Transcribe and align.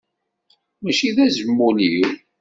Mačči 0.81 1.09
d 1.15 1.17
azmul-iw. 1.25 2.05